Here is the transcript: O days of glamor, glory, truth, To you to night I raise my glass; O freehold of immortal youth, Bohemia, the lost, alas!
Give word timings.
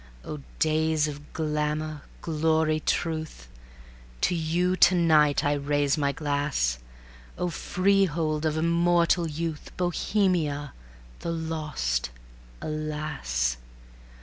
O 0.25 0.39
days 0.57 1.07
of 1.07 1.31
glamor, 1.31 2.01
glory, 2.23 2.79
truth, 2.79 3.47
To 4.21 4.33
you 4.33 4.75
to 4.77 4.95
night 4.95 5.45
I 5.45 5.53
raise 5.53 5.95
my 5.95 6.11
glass; 6.11 6.79
O 7.37 7.51
freehold 7.51 8.43
of 8.43 8.57
immortal 8.57 9.27
youth, 9.29 9.71
Bohemia, 9.77 10.73
the 11.19 11.29
lost, 11.31 12.09
alas! 12.63 13.57